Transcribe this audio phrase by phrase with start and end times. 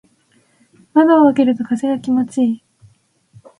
[0.95, 2.63] 窓を開けると風が気持ちいい。